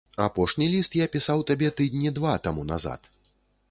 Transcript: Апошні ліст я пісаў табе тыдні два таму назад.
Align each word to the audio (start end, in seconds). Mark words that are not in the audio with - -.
Апошні 0.27 0.69
ліст 0.75 0.97
я 1.03 1.07
пісаў 1.17 1.45
табе 1.53 1.71
тыдні 1.83 2.17
два 2.19 2.37
таму 2.49 2.69
назад. 2.75 3.17